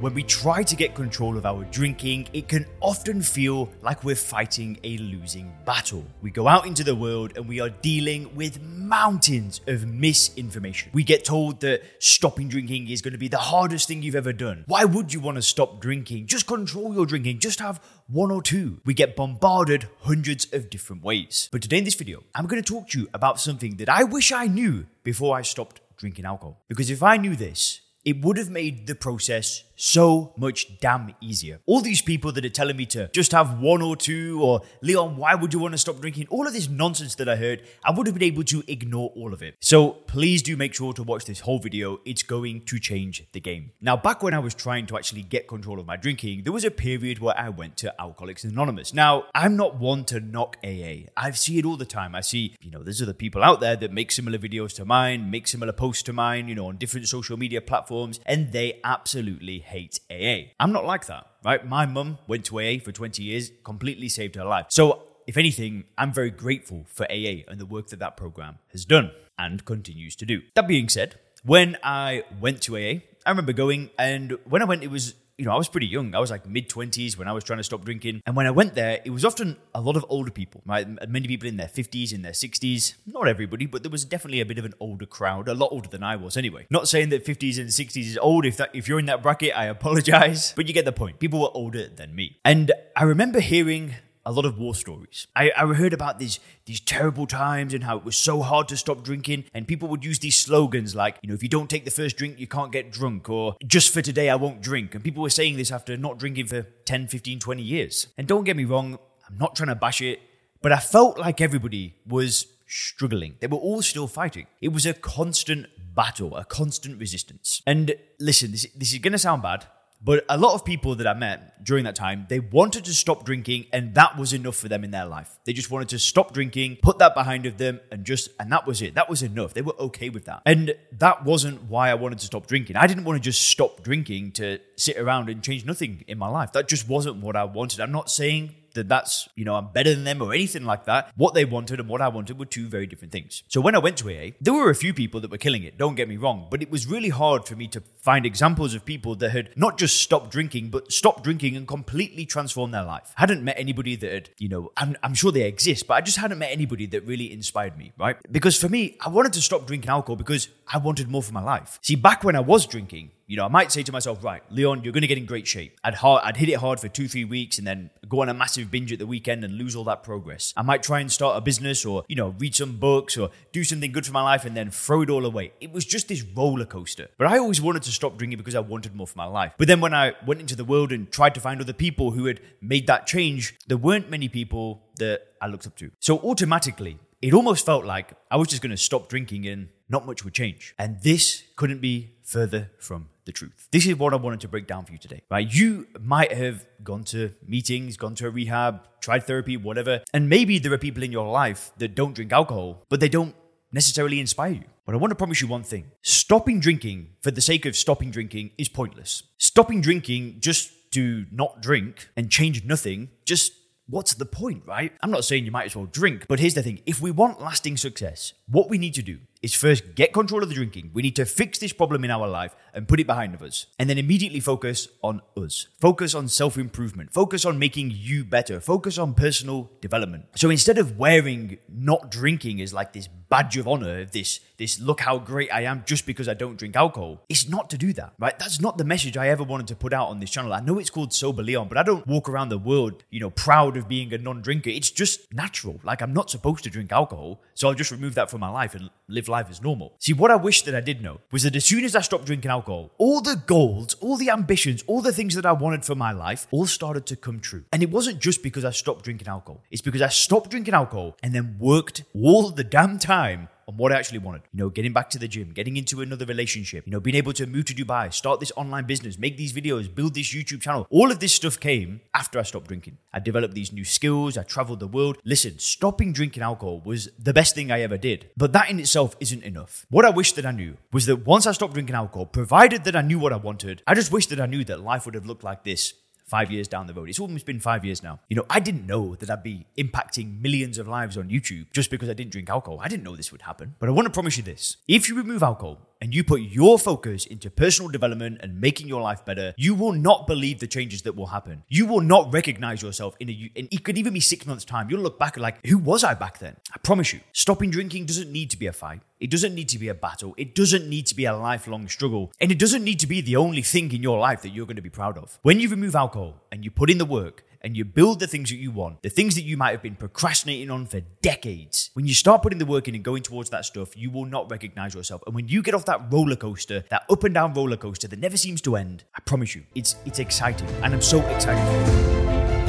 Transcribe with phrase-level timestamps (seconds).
[0.00, 4.14] when we try to get control of our drinking, it can often feel like we're
[4.14, 6.02] fighting a losing battle.
[6.22, 10.90] We go out into the world and we are dealing with mountains of misinformation.
[10.94, 14.32] We get told that stopping drinking is going to be the hardest thing you've ever
[14.32, 14.64] done.
[14.66, 16.26] Why would you want to stop drinking?
[16.26, 18.80] Just control your drinking, just have one or two.
[18.86, 21.50] We get bombarded hundreds of different ways.
[21.52, 24.04] But today in this video, I'm going to talk to you about something that I
[24.04, 26.64] wish I knew before I stopped drinking alcohol.
[26.68, 31.60] Because if I knew this, it would have made the process so much damn easier.
[31.66, 35.16] All these people that are telling me to just have one or two, or Leon,
[35.16, 36.26] why would you want to stop drinking?
[36.28, 39.32] All of this nonsense that I heard, I would have been able to ignore all
[39.32, 39.56] of it.
[39.60, 42.00] So please do make sure to watch this whole video.
[42.04, 43.72] It's going to change the game.
[43.80, 46.64] Now, back when I was trying to actually get control of my drinking, there was
[46.64, 48.92] a period where I went to Alcoholics Anonymous.
[48.92, 51.08] Now, I'm not one to knock AA.
[51.16, 52.14] I see it all the time.
[52.14, 55.30] I see, you know, there's other people out there that make similar videos to mine,
[55.30, 59.60] make similar posts to mine, you know, on different social media platforms, and they absolutely
[59.70, 60.52] hate AA.
[60.58, 61.64] I'm not like that, right?
[61.66, 64.66] My mum went to AA for 20 years, completely saved her life.
[64.68, 68.84] So, if anything, I'm very grateful for AA and the work that that program has
[68.84, 70.42] done and continues to do.
[70.56, 74.82] That being said, when I went to AA, I remember going, and when I went,
[74.82, 76.14] it was you know, I was pretty young.
[76.14, 78.20] I was like mid 20s when I was trying to stop drinking.
[78.26, 80.86] And when I went there, it was often a lot of older people, right?
[81.08, 82.94] Many people in their 50s, in their 60s.
[83.06, 85.88] Not everybody, but there was definitely a bit of an older crowd, a lot older
[85.88, 86.66] than I was anyway.
[86.68, 88.44] Not saying that 50s and 60s is old.
[88.44, 90.52] If that if you're in that bracket, I apologize.
[90.54, 91.18] But you get the point.
[91.18, 92.36] People were older than me.
[92.44, 93.94] And I remember hearing
[94.24, 95.26] a lot of war stories.
[95.34, 98.76] I, I heard about these these terrible times and how it was so hard to
[98.76, 101.84] stop drinking, and people would use these slogans like, you know, if you don't take
[101.84, 104.94] the first drink, you can't get drunk, or just for today, I won't drink.
[104.94, 108.08] And people were saying this after not drinking for 10, 15, 20 years.
[108.16, 108.98] And don't get me wrong,
[109.28, 110.20] I'm not trying to bash it,
[110.62, 113.34] but I felt like everybody was struggling.
[113.40, 114.46] They were all still fighting.
[114.60, 117.62] It was a constant battle, a constant resistance.
[117.66, 119.66] And listen, this, this is going to sound bad,
[120.02, 123.24] but a lot of people that I met during that time, they wanted to stop
[123.24, 125.38] drinking and that was enough for them in their life.
[125.44, 128.66] They just wanted to stop drinking, put that behind of them and just, and that
[128.66, 128.94] was it.
[128.94, 129.52] That was enough.
[129.52, 130.40] They were okay with that.
[130.46, 132.76] And that wasn't why I wanted to stop drinking.
[132.76, 136.28] I didn't want to just stop drinking to sit around and change nothing in my
[136.28, 136.52] life.
[136.52, 137.80] That just wasn't what I wanted.
[137.80, 141.10] I'm not saying that that's, you know, I'm better than them or anything like that.
[141.16, 143.42] What they wanted and what I wanted were two very different things.
[143.48, 145.78] So when I went to AA, there were a few people that were killing it,
[145.78, 148.84] don't get me wrong, but it was really hard for me to find examples of
[148.84, 153.12] people that had not just stopped drinking, but stopped drinking and completely transformed their life.
[153.16, 156.00] I hadn't met anybody that had, you know, I'm, I'm sure they exist, but I
[156.00, 158.16] just hadn't met anybody that really inspired me, right?
[158.30, 161.42] Because for me, I wanted to stop drinking alcohol because I wanted more for my
[161.42, 161.78] life.
[161.82, 164.82] See, back when I was drinking, you know, I might say to myself, right, Leon,
[164.82, 165.78] you're going to get in great shape.
[165.84, 168.34] I'd hard, I'd hit it hard for two, three weeks and then go on a
[168.34, 170.52] massive binge at the weekend and lose all that progress.
[170.56, 173.62] I might try and start a business or, you know, read some books or do
[173.62, 175.52] something good for my life and then throw it all away.
[175.60, 177.06] It was just this roller coaster.
[177.18, 179.54] But I always wanted to stop drinking because I wanted more for my life.
[179.56, 182.24] But then when I went into the world and tried to find other people who
[182.24, 185.92] had made that change, there weren't many people that I looked up to.
[186.00, 190.06] So automatically, it almost felt like I was just going to stop drinking and not
[190.06, 190.74] much would change.
[190.78, 193.68] And this couldn't be further from the truth.
[193.70, 195.52] This is what I wanted to break down for you today, right?
[195.52, 200.58] You might have gone to meetings, gone to a rehab, tried therapy, whatever, and maybe
[200.58, 203.34] there are people in your life that don't drink alcohol, but they don't
[203.72, 204.64] necessarily inspire you.
[204.86, 208.10] But I want to promise you one thing stopping drinking for the sake of stopping
[208.10, 209.24] drinking is pointless.
[209.38, 213.52] Stopping drinking just to not drink and change nothing just
[213.90, 214.92] what's the point, right?
[215.02, 217.40] I'm not saying you might as well drink, but here's the thing if we want
[217.40, 220.90] lasting success, what we need to do is first get control of the drinking.
[220.92, 223.66] We need to fix this problem in our life and put it behind us.
[223.78, 225.66] And then immediately focus on us.
[225.80, 227.12] Focus on self improvement.
[227.12, 228.60] Focus on making you better.
[228.60, 230.26] Focus on personal development.
[230.36, 235.00] So instead of wearing not drinking as like this badge of honor, this, this look
[235.00, 238.12] how great I am just because I don't drink alcohol, it's not to do that,
[238.18, 238.36] right?
[238.38, 240.52] That's not the message I ever wanted to put out on this channel.
[240.52, 243.30] I know it's called Sober Leon, but I don't walk around the world, you know,
[243.30, 244.70] proud of being a non drinker.
[244.70, 245.80] It's just natural.
[245.84, 247.40] Like I'm not supposed to drink alcohol.
[247.54, 249.94] So I'll just remove that from my life and live life as normal.
[249.98, 252.26] See, what I wish that I did know was that as soon as I stopped
[252.26, 255.94] drinking alcohol, all the goals, all the ambitions, all the things that I wanted for
[255.94, 257.64] my life all started to come true.
[257.72, 261.16] And it wasn't just because I stopped drinking alcohol, it's because I stopped drinking alcohol
[261.22, 264.42] and then worked all the damn time on what I actually wanted.
[264.52, 267.32] You know, getting back to the gym, getting into another relationship, you know, being able
[267.34, 270.86] to move to Dubai, start this online business, make these videos, build this YouTube channel.
[270.90, 272.98] All of this stuff came after I stopped drinking.
[273.12, 275.18] I developed these new skills, I traveled the world.
[275.24, 278.30] Listen, stopping drinking alcohol was the best thing I ever did.
[278.36, 279.86] But that in itself isn't enough.
[279.88, 282.96] What I wish that I knew was that once I stopped drinking alcohol, provided that
[282.96, 285.26] I knew what I wanted, I just wish that I knew that life would have
[285.26, 285.94] looked like this
[286.30, 287.08] five years down the road.
[287.08, 288.20] It's almost been five years now.
[288.28, 291.90] You know, I didn't know that I'd be impacting millions of lives on YouTube just
[291.90, 292.78] because I didn't drink alcohol.
[292.80, 293.74] I didn't know this would happen.
[293.80, 296.78] But I want to promise you this if you remove alcohol, and you put your
[296.78, 301.02] focus into personal development and making your life better, you will not believe the changes
[301.02, 301.62] that will happen.
[301.68, 304.88] You will not recognize yourself in a, and it could even be six months' time.
[304.88, 306.56] You'll look back like, who was I back then?
[306.72, 309.02] I promise you, stopping drinking doesn't need to be a fight.
[309.20, 310.34] It doesn't need to be a battle.
[310.38, 312.32] It doesn't need to be a lifelong struggle.
[312.40, 314.76] And it doesn't need to be the only thing in your life that you're going
[314.76, 315.38] to be proud of.
[315.42, 318.48] When you remove alcohol and you put in the work, and you build the things
[318.48, 322.06] that you want, the things that you might have been procrastinating on for decades, when
[322.06, 324.94] you start putting the work in and going towards that stuff, you will not recognize
[324.94, 325.22] yourself.
[325.26, 328.18] And when you get off that roller coaster, that up and down roller coaster that
[328.18, 330.68] never seems to end, I promise you, it's it's exciting.
[330.82, 331.62] And I'm so excited.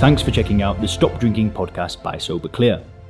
[0.02, 2.84] Thanks for checking out the Stop Drinking podcast by Sober Clear.